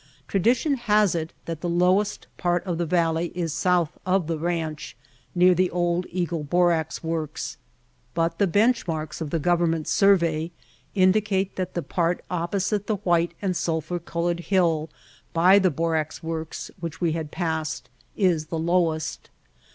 Tradition 0.27 0.77
has 0.89 1.13
it 1.13 1.31
that 1.45 1.61
the 1.61 1.69
lowest 1.69 2.25
part 2.35 2.63
of 2.65 2.79
the 2.79 2.87
valley 2.87 3.27
is 3.35 3.53
south 3.53 3.99
of 4.03 4.25
the 4.25 4.39
Ranch, 4.39 4.97
near 5.35 5.53
the 5.53 5.69
old 5.69 6.07
Eagle 6.09 6.43
Borax 6.43 7.03
Works, 7.03 7.57
but 8.15 8.39
the 8.39 8.47
bench 8.47 8.87
marks 8.87 9.21
of 9.21 9.29
the 9.29 9.37
government's 9.37 9.91
survey 9.91 10.49
indicate 10.95 11.55
that 11.55 11.75
the 11.75 11.83
part 11.83 12.25
opposite 12.31 12.87
the 12.87 12.95
white 13.05 13.35
and 13.43 13.55
sulphur 13.55 13.99
colored 13.99 14.39
hill 14.39 14.89
by 15.33 15.59
the 15.59 15.69
borax 15.69 16.23
works 16.23 16.71
which 16.79 16.99
we 16.99 17.11
had 17.11 17.29
passed 17.29 17.87
is 18.17 18.47
the 18.47 18.57
lowest. 18.57 19.29